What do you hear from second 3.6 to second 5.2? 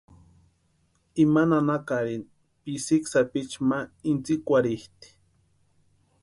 ma intsïkwarhitʼi.